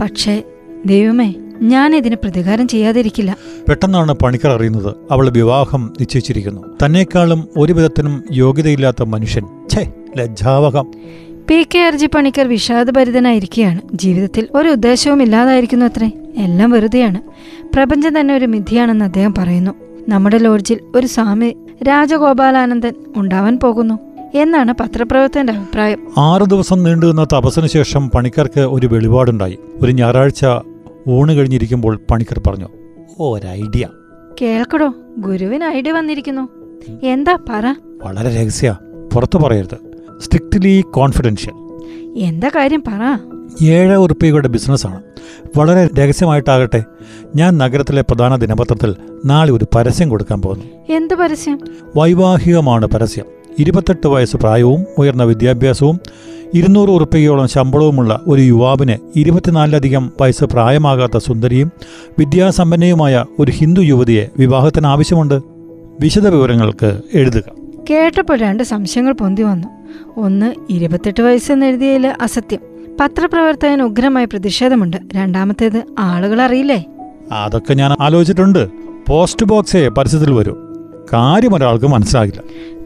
പക്ഷേ 0.02 0.44
ദൈവമേ 0.86 1.34
ഞാൻ 1.62 1.96
ഇതിന് 1.96 2.16
പ്രതികാരം 2.16 2.68
ചെയ്യാതിരിക്കില്ല. 2.68 3.38
പെട്ടെന്നാണ് 3.70 4.14
പണിക്കർ 4.14 4.50
അറിയുന്നത് 4.50 4.96
അവൾ 5.12 5.30
വിവാഹം 5.30 5.94
നിശ്ചയിച്ചിരിക്കുന്നു. 6.00 6.62
തന്നെക്കാളും 6.86 7.48
ഒരു 7.58 7.74
വിധത്തിനും 7.74 8.24
യോഗ്യതയില്ലാത്ത 8.32 9.04
മനുഷ്യൻ. 9.04 9.46
ഛേ 9.70 9.94
ലജ്ജാവകം 10.18 10.92
P. 11.50 11.68
K. 11.76 11.80
R G 11.80 12.06
Panicker 12.06 12.48
വിഷാദഭരിതനായിരിക്കുകയാണ്. 12.48 13.82
ജീവിതത്തിൽ 13.94 14.48
ഒരു 14.56 14.70
ഉദ്ദേശവും 14.70 15.24
ഇല്ലാതായിരിക്കുന്നു 15.24 15.86
അത്രേ. 15.86 16.12
എല്ലാം 16.38 16.72
വെറുതെയാണ്. 16.72 17.22
പ്രപഞ്ചം 17.76 18.20
തന്നെ 18.20 18.36
ഒരു 18.36 18.46
മിഥിയാണെന്ന് 18.46 19.06
അദ്ദേഹം 19.06 19.34
പറയുന്നു. 19.38 19.81
നമ്മുടെ 20.10 20.38
ലോഡ്ജിൽ 20.38 20.80
ഒരു 20.96 21.08
സ്വാമി 21.08 21.56
രാജഗോപാലാനന്ദൻ 21.84 22.94
ഉണ്ടാവാൻ 23.18 23.60
പോകുന്നു 23.64 24.00
എന്നാണ് 24.36 24.74
പത്രപ്രവർത്തകന്റെ 24.74 25.54
അഭിപ്രായം. 25.54 26.08
ആറു 26.18 26.46
ദിവസം 26.46 26.84
നീണ്ടുനിന്ന 26.84 27.24
തപസ്സിനു 27.24 27.68
ശേഷം 27.68 28.10
പണിക്കർക്ക് 28.10 28.60
ഒരു 28.60 28.88
വെളിപാടുണ്ടായി. 28.88 29.58
ഒരു 29.82 29.92
ഞായറാഴ്ച 29.92 30.46
ഊണ് 31.10 31.32
കഴിഞ്ഞിരിക്കുമ്പോൾ 31.32 32.00
പണിക്കർ 32.12 32.42
പറഞ്ഞു 32.48 32.68
"ഓ, 33.20 33.38
ഐഡിയ 33.38 33.88
കേൾക്കടോ 34.42 34.94
ഗുരുവിന് 35.18 35.64
ഐഡിയ 35.64 35.92
വന്നിരിക്കുന്നു. 35.92 36.50
എന്താ 37.04 37.38
പറ? 37.50 37.76
വളരെ 38.04 38.44
രഹസ്യ. 38.44 38.78
പുറത്തു 39.14 39.38
പറയരുത്. 39.38 39.78
Strictly 40.22 40.84
confidential. 40.92 41.54
എന്താ 42.18 42.50
കാര്യം 42.56 42.84
പറ? 42.88 43.18
ഏഴ് 43.62 43.96
ഉറുപ്പികയുടെ 43.96 44.48
ബിസിനസ്സാണ്. 44.48 45.02
വളരെ 45.58 45.90
രഹസ്യമായിട്ടാകട്ടെ 46.00 46.84
ഞാൻ 47.36 47.58
നഗരത്തിലെ 47.58 48.02
പ്രധാന 48.02 48.36
ദിനപത്രത്തിൽ 48.36 48.96
നാളെ 49.26 49.52
ഒരു 49.52 49.66
പരസ്യം 49.76 50.10
കൊടുക്കാൻ 50.10 50.42
പോകുന്നു. 50.42 50.66
എന്ത് 50.90 51.14
പരസ്യം? 51.14 51.60
വൈവാഹികമാണ് 51.96 52.86
പരസ്യം. 52.86 53.26
ഇരുപത്തെട്ട് 53.60 54.08
വയസ്സ് 54.08 54.38
പ്രായവും 54.38 54.86
ഉയർന്ന 54.98 55.24
വിദ്യാഭ്യാസവും 55.24 56.00
ഇരുന്നൂറ് 56.54 56.90
ഉറുപ്പികയോളം 56.90 57.48
ശമ്പളവുമുള്ള 57.48 58.22
ഒരു 58.28 58.42
യുവാവിന് 58.42 58.96
ഇരുപത്തിനാലിലധികം 59.16 60.12
വയസ്സ് 60.22 60.46
പ്രായമാകാത്ത 60.46 61.18
സുന്ദരിയും 61.18 61.72
വിദ്യാസമ്പന്നയുമായ 62.20 63.26
ഒരു 63.40 63.52
ഹിന്ദു 63.52 63.82
യുവതിയെ 63.82 64.28
വിവാഹത്തിന് 64.38 64.88
ആവശ്യമുണ്ട്. 64.88 65.42
വിശദ 66.00 66.28
വിവരങ്ങൾക്ക് 66.28 67.02
എഴുതുക. 67.14 67.44
കേട്ടപ്പോൾ 67.90 68.38
രണ്ട് 68.38 68.64
സംശയങ്ങൾ 68.64 69.12
പൊന്തി 69.12 69.42
വന്നു. 69.42 69.68
ഒന്ന് 70.18 70.56
ഇരുപത്തെട്ട് 70.70 71.24
വയസ്സെന്ന് 71.24 71.66
എഴുതിയതിൽ 71.66 72.08
അസത്യം. 72.22 72.71
പത്രപ്രവർത്തകന് 73.00 73.82
ഉഗ്രമായ 73.82 74.26
പ്രതിഷേധമുണ്ട്. 74.26 74.98
രണ്ടാമത്തേത് 75.16 75.84
ആളുകൾ 76.00 76.42
അറിയില്ലേ 76.42 76.86
അതൊക്കെ 77.32 77.74
ഞാൻ 77.74 77.96
ആലോചിച്ചിട്ടുണ്ട്. 78.00 78.70
പോസ്റ്റ് 79.10 79.46
ബോക്സേ 79.46 79.88
പരസ്യത്തിൽ 79.88 80.34
വരൂ. 80.34 80.56
കാര്യം 81.14 81.56
ഒരാൾക്ക് 81.56 81.86
മനസ്സിലാകില്ല. 81.86 82.42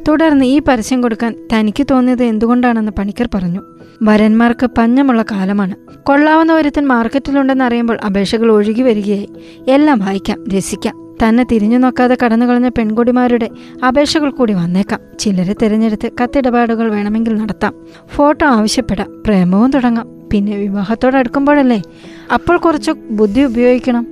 തുടർന്ന് 0.08 0.46
ഈ 0.46 0.62
പരസ്യം 0.68 1.02
കൊടുക്കാൻ 1.02 1.36
തനിക്ക് 1.54 1.86
തോന്നിയത് 1.92 2.24
എന്തുകൊണ്ടാണെന്ന് 2.24 2.92
പണിക്കർ 2.92 3.30
പറഞ്ഞു. 3.34 3.62
വരന്മാർക്ക് 4.04 4.70
പഞ്ഞമുള്ള 4.78 5.26
കാലമാണ്. 5.32 5.76
കൊള്ളാവുന്ന 6.04 6.54
ഒരുത്തൻ 6.54 6.86
മാർക്കറ്റിലുണ്ടെന്ന് 6.86 7.66
അറിയുമ്പോൾ 7.66 7.98
അപേക്ഷകൾ 8.06 8.52
ഒഴുകി 8.52 8.82
വരികയായി. 8.82 9.30
എല്ലാം 9.68 10.00
വായിക്കാം 10.00 10.44
രസിക്കാം. 10.56 11.05
തന്നെ 11.24 11.44
തിരിഞ്ഞു 11.52 11.78
നോക്കാതെ 11.78 12.18
കടന്നു 12.26 12.46
കളഞ്ഞ 12.46 12.70
പെൺകുടിമാരുടെ 12.70 13.50
അപേക്ഷകൾ 13.88 14.30
കൂടി 14.30 14.54
വന്നേക്കാം. 14.54 15.00
ചിലരെ 15.20 15.56
തിരഞ്ഞെടുത്ത് 15.62 16.12
കത്തിടപാടുകൾ 16.24 16.92
വേണമെങ്കിൽ 16.92 17.36
നടത്താം. 17.36 17.74
ഫോട്ടോ 18.08 18.46
ആവശ്യപ്പെടാം. 18.46 19.24
പ്രേമവും 19.26 19.72
തുടങ്ങാം. 19.72 20.16
പിന്നെ 20.32 20.58
വിവാഹത്തോടടുക്കുമ്പോഴല്ലേ 20.58 21.82
അപ്പോൾ 22.34 22.58
കുറച്ച് 22.58 22.92
ബുദ്ധി 22.92 23.42
ഉപയോഗിക്കണം. 23.42 24.08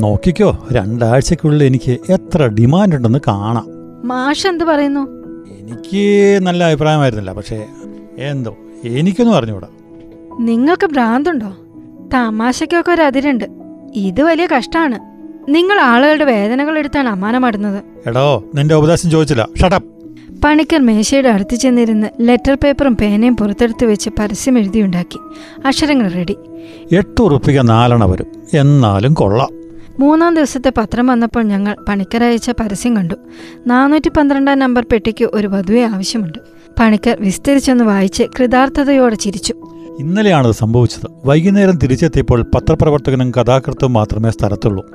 നോക്കിക്കോ. 0.00 0.68
രണ്ടാഴ്ചക്കുള്ളിൽ 0.72 1.64
എനിക്ക് 1.64 1.98
എത്ര 2.10 2.46
ഡിമാൻഡ് 2.46 2.96
ഉണ്ടെന്ന് 2.96 3.18
കാണാം. 3.28 3.66
മാഷ് 4.04 4.46
എന്ത് 4.46 4.64
പറയുന്നു? 4.64 5.00
എനിക്ക് 5.58 6.38
നല്ല 6.42 6.64
അഭിപ്രായമായിരുന്നില്ല 6.64 7.32
പക്ഷേ 7.32 7.66
എന്തോ 8.18 8.56
എനിക്കൊന്നും 8.84 9.36
അറിഞ്ഞൂടാ 9.36 9.66
നിങ്ങൾക്ക് 10.40 10.86
ഭ്രാന്തുണ്ടോ? 10.86 11.56
തമാശയ്ക്കൊക്കെ 12.14 12.92
ഒരു 12.92 13.02
അതിരുണ്ട്. 13.02 13.44
ഇത് 13.94 14.22
വലിയ 14.22 14.46
കഷ്ടാണ്. 14.56 15.13
നിങ്ങൾ 15.48 15.80
ആളുകളുടെ 15.80 16.24
വേദനകൾ 16.24 16.78
എടുത്താണ് 16.78 17.08
അമ്മാനമാടുന്നത്. 17.08 17.82
എടോ 18.08 18.44
നിന്റെ 18.54 18.74
ഉപദേശം 18.74 19.10
ചോദിച്ചില്ല. 19.10 19.48
ഷട്ടപ്പ് 19.60 19.94
പണിക്കർ 20.44 20.80
മേശയുടെ 20.80 21.28
അടുത്ത് 21.28 21.54
ചെന്നിരുന്ന് 21.54 22.06
ലെറ്റർ 22.20 22.54
പേപ്പറും 22.54 22.96
പേനയും 22.96 23.36
പുറത്തെടുത്ത് 23.36 23.84
വെച്ച് 23.84 24.10
പരസ്യം 24.18 24.58
എഴുതിയുണ്ടാക്കി. 24.58 25.18
അക്ഷരങ്ങൾ 25.66 26.08
റെഡി. 26.08 26.36
എട്ട് 26.92 27.22
ഉറുപ്പിക 27.22 27.60
നാലെണ്ണ 27.60 28.04
വരും. 28.04 28.26
എന്നാലും 28.54 29.14
കൊള്ളാം. 29.14 29.48
മൂന്നാം 29.98 30.34
ദിവസത്തെ 30.34 30.72
പത്രം 30.76 31.06
വന്നപ്പോൾ 31.06 31.44
ഞങ്ങൾ 31.44 31.76
പണിക്കരയച്ച 31.88 32.50
പരസ്യം 32.50 32.96
കണ്ടു. 32.96 33.14
നാനൂറ്റി 33.66 34.08
പന്ത്രണ്ടാം 34.08 34.58
നമ്പർ 34.58 34.86
പെട്ടിക്ക് 34.92 35.24
ഒരു 35.24 35.46
വധുവെ 35.46 35.80
ആവശ്യമുണ്ട്. 35.80 36.53
പണിക്കർ 36.78 37.16
വിസ്തരിച്ചൊന്ന് 37.20 37.84
വായിച്ച് 37.84 38.22
കൃതാർത്ഥതയോടെ 38.40 39.14
ചിരിച്ചു. 39.14 39.54
ഇന്നലെയാണത് 40.00 40.52
സംഭവിച്ചത്. 40.52 41.06
വൈകുന്നേരം 41.24 41.78
തിരിച്ചെത്തിയപ്പോൾ 41.78 42.42
പത്രപ്രവർത്തകനും 42.42 43.30
കഥാകൃത്തും 43.30 43.92
മാത്രമേ 43.92 44.30
സ്ഥലത്തുള്ളൂ. 44.30 44.86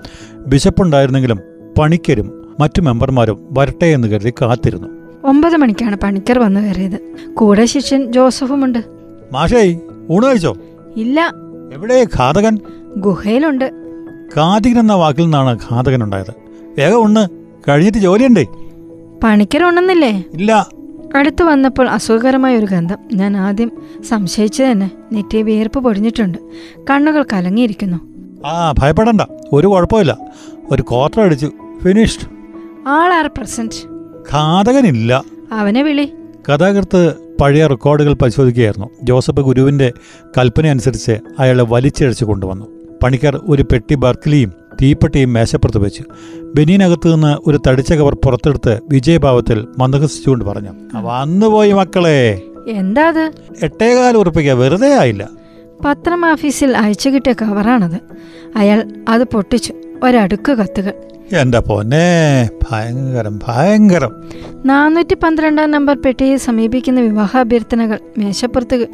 ബിഷപ്പുണ്ടായിരുന്നെങ്കിലും 0.47 1.39
പണിക്കരും 1.79 2.55
മറ്റു 2.59 2.81
മെമ്പർമാരും 2.81 3.47
വരട്ടെ 3.51 3.85
എന്ന് 3.85 4.07
കരുതി 4.07 4.33
കാത്തിരുന്നു. 4.41 4.87
ഒമ്പത് 5.23 5.57
മണിക്കാണ് 5.57 5.95
പണിക്കർ 5.95 6.39
വന്നു 6.39 6.59
കയറിയത്. 6.59 6.99
കൂടെ 7.33 7.65
ശിഷ്യൻ 7.65 8.11
ജോസഫുമുണ്ട്. 8.11 8.79
മാഷേ 9.33 9.79
ഊണ് 10.11 10.25
കഴിച്ചോ? 10.25 10.57
ഇല്ല. 10.97 11.33
എവിടെ 11.73 12.07
ഘാതകൻ? 12.17 12.57
ഗുഹയിലുണ്ട്. 12.97 13.71
കാതികൻ 14.37 14.79
എന്ന 14.79 14.93
വാക്കിൽ 14.93 15.21
നിന്നാണ് 15.21 15.59
ഘാതകൻ 15.71 16.03
ഉണ്ടായത്. 16.03 16.33
വേഗം 16.77 17.03
ഉണ്ണ് 17.03 17.27
കഴിഞ്ഞിട്ട് 17.69 17.97
ജോലിയുണ്ടേ? 17.97 18.45
പണിക്കർ 19.23 19.63
ഉണ്ടെന്നില്ലേ 19.63 20.23
ഇല്ല. 20.33 20.78
അടുത്തു 21.15 21.43
വന്നപ്പോൾ 21.43 21.89
അസുഖകരമായ 21.89 22.57
ഒരു 22.57 22.65
ഗന്ധം. 22.65 22.97
ഞാൻ 23.13 23.37
ആദ്യം 23.37 23.71
സംശയിച്ചു 24.09 24.63
തന്നെ 24.63 24.91
നെറ്റിയെ 25.13 25.41
വിയർപ്പ് 25.41 25.79
പൊടിഞ്ഞിട്ടുണ്ട്. 25.79 26.37
കണ്ണുകൾ 26.89 27.25
കലങ്ങിയിരിക്കുന്നു. 27.33 27.97
ആ 28.47 28.73
ഭയപ്പെടണ്ട. 28.79 29.21
ഒരു 29.53 29.67
കുഴപ്പമില്ല. 29.67 30.17
ഒരു 30.71 30.81
ക്വാർട്ടർ 30.81 31.21
അടിച്ചു. 31.21 31.51
ഫിനിഷ്ഡ് 31.83 32.29
ആൾ 32.87 33.13
ആർ 33.13 33.27
പ്രസന്റ് 33.27 33.87
ഘാതകനില്ല. 34.33 35.23
അവനെ 35.51 35.81
വിളി. 35.81 36.13
കഥാകൃത്ത് 36.49 37.13
പഴയ 37.41 37.67
റെക്കോർഡുകൾ 37.67 38.13
പരിശോധിക്കുകയായിരുന്നു. 38.13 38.89
ജോസഫ് 39.03 39.41
ഗുരുവിന്റെ 39.41 39.93
കൽപ്പന 40.37 40.65
അനുസരിച്ച് 40.65 41.17
അയാളെ 41.39 41.63
വലിച്ചഴിച്ചു 41.63 42.25
കൊണ്ടുവന്നു. 42.25 42.65
പണിക്കർ 43.03 43.41
ഒരു 43.43 43.63
പെട്ടി 43.63 43.95
ബർക്കിലിയും 43.95 44.53
തീപ്പെട്ടിയും 44.81 45.33
മേശപ്പുറത്ത് 45.33 45.77
വെച്ചു 45.77 46.03
ബനിയനകത്ത് 46.55 47.13
നിന്ന് 47.13 47.49
ഒരു 47.49 47.59
തടിച്ച 47.67 47.93
കവർ 47.93 48.13
പുറത്തെടുത്ത് 48.25 48.79
വിജയഭാവത്തിൽ 48.89 49.67
മന്ദഹസിച്ചുകൊണ്ട് 49.77 50.45
പറഞ്ഞു 50.45 50.73
വന്നുപോയി 50.95 51.71
മക്കളെ. 51.71 52.41
എന്താ 52.67 53.31
എട്ടേകാൽ 53.63 54.17
ഉറപ്പിക്ക 54.17 54.51
വെറുതെ 54.51 54.93
ആയില്ല 54.93 55.29
പത്രം 55.85 56.31
ഓഫീസിൽ 56.31 56.77
അയച്ചു 56.77 57.09
കിട്ടിയ 57.09 57.33
കവറാണത്. 57.33 57.99
അയാൾ 58.55 58.87
അത് 59.09 59.23
പൊട്ടിച്ചു. 59.23 59.73
ഒരടുക്ക് 60.03 60.51
കത്തുകൾ 60.51 60.93
എന്റെ 61.33 61.59
പൊന്നെ 61.59 62.49
ഭയങ്കരം 62.71 63.39
ഭയങ്കരം. 63.47 64.11
നാനൂറ്റി 64.65 65.13
പന്ത്രണ്ടാം 65.13 65.71
നമ്പർ 65.71 65.97
പെട്ടിയെ 66.05 66.37
സമീപിക്കുന്ന 66.37 67.01
വിവാഹാഭ്യർത്ഥനകൾ 67.01 67.99
മേശപ്പുറത്ത് 68.17 68.87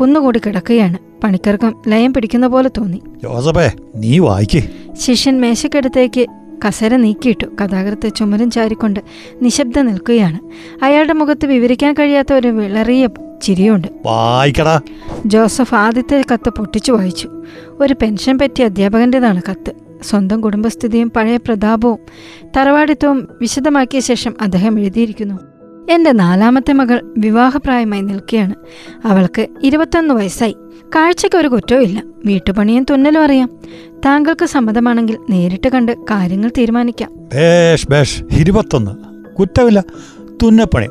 കുന്നുകൂടി 0.00 0.40
കിടക്കുകയാണ്. 0.46 0.98
പണിക്കർക്കും 1.24 1.82
ലയം 1.88 2.14
പിടിക്കുന്ന 2.14 2.46
പോലെ 2.46 2.70
തോന്നി. 2.76 3.02
ജോസഫേ 3.22 3.72
നീ 3.96 4.18
വായിക്കേ. 4.18 4.68
ശിഷ്യൻ 4.92 5.40
മേശക്കടുത്തേക്ക് 5.40 6.26
കസര 6.68 6.96
നീക്കിയിട്ടു. 6.96 7.44
കഥാകൃത്ത് 7.44 8.14
ചുമരും 8.14 8.50
ചാരിക്കൊണ്ട് 8.50 9.00
നിശബ്ദ 9.42 9.78
നിൽക്കുകയാണ്. 9.78 10.38
അയാളുടെ 10.84 11.12
മുഖത്ത് 11.12 11.46
വിവരിക്കാൻ 11.46 11.94
കഴിയാത്ത 11.94 12.32
ഒരു 12.32 12.48
വിളറിയ 12.48 13.08
ചിരിയുണ്ട്. 13.42 13.88
വായിക്കടാ. 14.06 14.80
ജോസഫ് 15.26 15.74
ആദ്യത്തെ 15.74 16.24
കത്ത് 16.32 16.50
പൊട്ടിച്ചു 16.50 16.92
വായിച്ചു. 16.92 17.30
ഒരു 17.80 17.94
പെൻഷൻ 18.02 18.38
പറ്റിയ 18.38 18.64
അധ്യാപകന്റെതാണ് 18.64 19.42
കത്ത്. 19.50 19.89
സ്വന്തം 20.02 20.40
കുടുംബസ്ഥിതിയും 20.40 21.10
പഴയ 21.10 21.36
പ്രതാപവും 21.36 21.98
തറവാടിത്വവും 22.56 23.28
വിശദമാക്കിയ 23.40 24.00
ശേഷം 24.00 24.34
അദ്ദേഹം 24.40 24.80
എഴുതിയിരിക്കുന്നു. 24.80 25.34
എന്റെ 25.90 26.12
നാലാമത്തെ 26.12 26.72
മകൾ 26.72 27.14
വിവാഹപ്രായമായി 27.18 28.00
നിൽക്കുകയാണ്. 28.00 28.54
അവൾക്ക് 29.04 29.46
ഇരുപത്തൊന്ന് 29.62 30.14
വയസ്സായി. 30.14 30.56
കാഴ്ചയ്ക്ക് 30.94 31.38
ഒരു 31.38 31.48
കുറ്റവും 31.48 31.82
ഇല്ല. 31.82 32.02
വീട്ടുപണിയും 32.24 32.86
തുന്നലും 32.90 33.22
അറിയാം. 33.22 33.50
താങ്കൾക്ക് 34.04 34.46
സമ്മതമാണെങ്കിൽ 34.46 35.18
നേരിട്ട് 35.30 35.68
കണ്ട് 35.68 35.92
കാര്യങ്ങൾ 35.92 36.50
തീരുമാനിക്കാം. 36.58 37.10
ബേഷ് 37.14 37.86
ബേഷ്. 37.90 38.22
ഇരുപത്തൊന്ന്. 38.32 38.90
കുറ്റമില്ല. 39.34 39.84
തുന്നപ്പണി. 40.42 40.86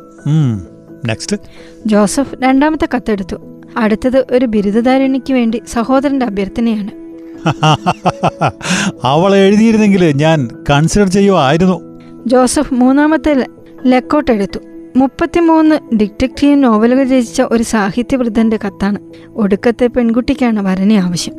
നെക്സ്റ്റ് 1.07 1.37
ജോസഫ് 1.85 2.35
രണ്ടാമത്തെ 2.43 2.87
കത്തെടുത്തു. 2.95 3.61
അടുത്തത് 3.77 4.25
ഒരു 4.31 4.45
ബിരുദധാരിണിക്ക് 4.45 5.33
വേണ്ടി 5.33 5.61
സഹോദരന്റെ 5.67 6.25
അഭ്യർത്ഥനയാണ്. 6.25 7.08
അവൾ 9.03 9.35
എഴുതിയിരുന്നെങ്കിൽ 9.35 10.05
ഞാൻ 10.05 10.49
കൺസിഡർ 10.69 11.07
ചെയ്യുമായിരുന്നു 11.07 11.99
ജോസഫ് 12.27 12.73
മൂന്നാമത്തെ 12.73 13.45
ലെക്കോട്ട് 13.85 14.31
എടുത്തു. 14.31 14.59
മുപ്പത്തിമൂന്ന് 14.95 15.95
ഡിറ്റക്റ്റീവ് 15.95 16.63
നോവലുകൾ 16.63 17.03
രചിച്ച 17.03 17.41
ഒരു 17.41 17.63
സാഹിത്യവൃദ്ധന്റെ 17.63 18.59
കത്താണ്. 18.67 18.99
ഒടുക്കത്തെ 19.35 19.87
പെൺകുട്ടിക്കാണ് 19.87 20.67
വരനെ 20.67 20.95
ആവശ്യം. 20.95 21.33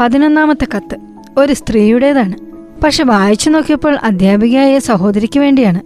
പതിനൊന്നാമത്തെ 0.00 0.66
കത്ത് 0.76 0.96
ഒരു 1.38 1.52
സ്ത്രീയുടേതാണ്. 1.52 2.34
പക്ഷെ 2.84 3.04
വായിച്ചു 3.04 3.50
നോക്കിയപ്പോൾ 3.50 3.96
അധ്യാപികയായ 3.96 4.78
സഹോദരിക്ക് 4.78 5.40
വേണ്ടിയാണ്. 5.40 5.80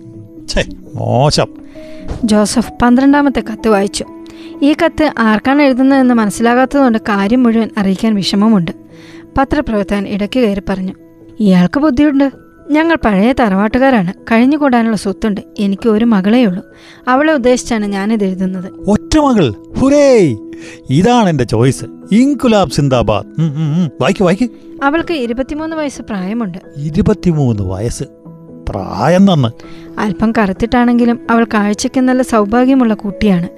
മോശം. 0.96 1.46
ജോസഫ് 2.24 2.72
പന്ത്രണ്ടാമത്തെ 2.82 3.42
കത്ത് 3.52 3.68
വായിച്ചു. 3.68 4.04
ഈ 4.62 4.74
കത്ത് 4.84 5.12
ആർക്കാണ് 5.18 5.62
എഴുതുന്നതെന്ന് 5.62 6.14
മനസ്സിലാകാത്തതുകൊണ്ട് 6.14 6.98
കാര്യം 6.98 7.42
മുഴുവൻ 7.42 7.70
അറിയിക്കാൻ 7.78 8.14
വിഷമമുണ്ട്. 8.14 8.70
പത്രപ്രവർത്തകൻ 9.38 10.08
ഇടയ്ക്ക് 10.08 10.40
കയറി 10.40 10.62
പറഞ്ഞു 10.68 10.92
ഇയാൾക്ക് 11.40 11.80
ബുദ്ധിയുണ്ട്. 11.80 12.30
ഞങ്ങൾ 12.70 12.96
പഴയ 13.04 13.32
തറവാട്ടുകാരാണ്. 13.32 14.12
കഴിഞ്ഞുകൂടാനുള്ള 14.32 14.96
സ്വത്തുണ്ട്. 14.96 15.40
എനിക്ക് 15.58 15.88
ഒരു 15.88 16.04
മകളേ 16.04 16.44
ഉള്ളൂ. 16.44 16.62
അവളെ 17.08 17.32
ഉദ്ദേശിച്ചാണ് 17.32 17.86
ഞാനിത് 17.86 18.24
എഴുതുന്നത്. 18.24 18.72
ഒറ്റമകൾ 18.90 19.54
ഹുരേ! 19.76 20.36
ഇതാണ് 20.90 21.28
എന്റെ 21.28 21.44
ചോയ്സ്. 21.44 21.84
ഇൻകുലാബ് 22.12 22.70
സിന്ദാബാദ്. 22.70 23.26
വായിക്ക് 24.00 24.22
വായിക്ക്. 24.24 24.48
അവൾക്ക് 24.84 25.14
ഇരുപത്തിമൂന്ന് 25.14 25.76
വയസ്സ് 25.76 26.02
പ്രായമുണ്ട്. 26.02 26.58
ഇരുപത്തിമൂന്ന് 26.76 27.62
വയസ്സ്. 27.62 28.04
പ്രായം 28.68 29.32
തന്ന് 29.32 29.48
അല്പം 29.98 30.32
കറുത്തിട്ടാണെങ്കിലും 30.38 31.20
അവൾ 31.30 31.46
കാഴ്ചയ്ക്ക് 31.54 32.00
നല്ല 32.00 32.22
സൗഭാഗ്യമുള്ള 32.22 32.94
കുട്ടിയാണ്. 32.94 33.48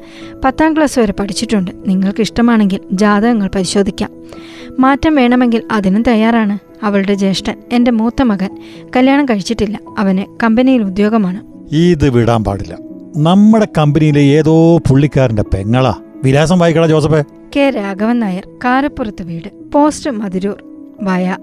പത്താം 0.45 0.77
ക്ലാസ് 0.77 0.99
വരെ 0.99 1.13
പഠിച്ചിട്ടുണ്ട്. 1.13 1.71
നിങ്ങൾക്ക് 1.87 2.21
ഇഷ്ടമാണെങ്കിൽ 2.21 2.81
ജാതകങ്ങൾ 2.93 3.51
പരിശോധിക്കാം. 3.55 4.11
മാറ്റം 4.79 5.15
വേണമെങ്കിൽ 5.15 5.63
അതിനും 5.73 6.03
തയ്യാറാണ്. 6.03 6.59
അവളുടെ 6.85 7.15
ജ്യേഷ്ഠൻ 7.15 7.57
എന്റെ 7.73 7.91
മൂത്ത 7.91 8.23
മകൻ 8.23 8.51
കല്യാണം 8.97 9.25
കഴിച്ചിട്ടില്ല. 9.25 9.81
അവന് 9.99 10.37
കമ്പനിയിൽ 10.43 10.83
ഉദ്യോഗമാണ്. 10.83 11.75
ഇത് 11.75 12.09
വിടാൻ 12.09 12.45
പാടില്ല. 12.45 12.79
നമ്മുടെ 13.17 13.69
കമ്പനിയിലെ 13.79 14.21
ഏതോ 14.21 14.79
പുള്ളിക്കാരന്റെ 14.79 15.43
പെങ്ങളാ. 15.43 15.95
വിലാസം 16.25 16.59
വായിക്കടാ 16.59 16.87
ജോസഫേ. 16.87 17.25
കെ 17.57 17.71
രാഘവൻ 17.71 18.21
നായർ 18.21 18.49
കാരപ്പുറത്ത് 18.65 19.23
വീട് 19.23 19.71
പോസ്റ്റ് 19.73 20.11
മതിരൂർ 20.11 20.65
വയ 21.03 21.37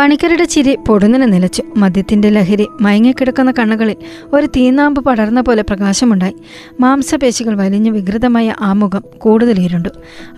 പണിക്കരുടെ 0.00 0.44
ചിരി 0.44 0.78
പൊടുന്നിന് 0.88 1.32
നിലച്ചു. 1.32 1.62
മദ്യത്തിന്റെ 1.76 2.28
ലഹരി 2.28 2.68
മയങ്ങിക്കിടക്കുന്ന 2.80 3.52
കണ്ണുകളിൽ 3.58 3.96
ഒരു 4.32 4.46
തീനാമ്പ് 4.46 5.04
പടർന്ന 5.04 5.40
പോലെ 5.40 5.62
പ്രകാശമുണ്ടായി. 5.62 6.34
മാംസപേശികൾ 6.80 7.54
വലിഞ്ഞു 7.54 7.90
വികൃതമായ 7.90 8.54
ആ 8.60 8.72
മുഖം 8.72 9.02
കൂടുതൽ 9.18 9.60
ഇരുണ്ടു. 9.60 9.88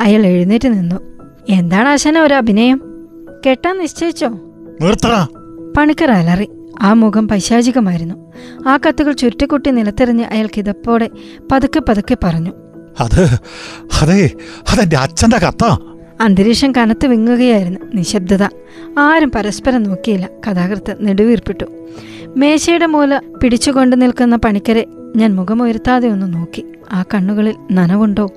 അയാൾ 0.00 0.26
എഴുന്നേറ്റ് 0.26 0.68
നിന്നു. 0.68 0.96
എന്താണ് 1.48 1.88
ആശാന 1.88 2.18
ഒരു 2.18 2.34
അഭിനയം? 2.34 2.80
കെട്ടാൻ 3.46 3.78
നിശ്ചയിച്ചോ? 3.78 4.28
പണിക്കർ 5.76 6.10
അലറി. 6.10 6.48
ആ 6.80 6.92
മുഖം 6.92 7.28
പൈശാചികമായിരുന്നു. 7.28 8.14
ആ 8.68 8.76
കത്തുകൾ 8.76 9.12
ചുറ്റിക്കുട്ടി 9.12 9.70
നിലത്തെറിഞ്ഞ് 9.70 10.24
അയാൾ 10.24 10.48
കിതപ്പോടെ 10.56 11.10
പതുക്കെ 11.52 11.82
പതുക്കെ 11.88 12.16
പറഞ്ഞു. 12.24 12.52
അത് 13.00 13.38
അതെ 14.02 14.30
അതെന്റെ 14.68 14.96
അച്ഛന്റെ 14.96 15.38
കത്താ. 15.38 15.78
അന്തരീക്ഷം 16.20 16.72
കനത്ത് 16.72 17.06
വിങ്ങുകയായിരുന്നു. 17.06 17.80
നിശബ്ദത. 17.94 18.42
ആരും 18.98 19.30
പരസ്പരം 19.30 19.82
നോക്കിയില്ല. 19.82 20.28
കഥാകൃത്ത് 20.48 20.96
നെടുവീർപ്പിട്ടു. 21.00 21.64
മേശയുടെ 22.36 22.86
മൂല 22.86 23.18
പിടിച്ചുകൊണ്ട് 23.18 24.02
നിൽക്കുന്ന 24.02 24.36
പണിക്കരെ 24.36 24.86
ഞാൻ 25.16 25.36
മുഖമുയർത്താതെ 25.36 26.08
ഒന്ന് 26.08 26.34
നോക്കി. 26.34 26.64
ആ 26.92 27.04
കണ്ണുകളിൽ 27.14 27.54
നനവുണ്ടോ? 27.72 28.30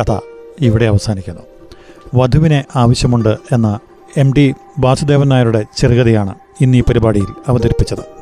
കഥ 0.00 0.20
ഇവിടെ 0.60 0.84
അവസാനിക്കുന്നു. 0.84 1.42
വധുവിനെ 2.14 2.64
ആവശ്യമുണ്ട് 2.76 3.36
എന്ന 3.52 3.80
എം 4.16 4.32
ഡി 4.32 4.54
വാസുദേവൻ 4.78 5.28
നായരുടെ 5.28 5.64
ചെറുകഥയാണ് 5.76 6.34
ഇന്ന് 6.60 6.78
ഈ 6.78 6.80
പരിപാടിയിൽ 6.80 7.26
അവതരിപ്പിച്ചത്. 7.48 8.21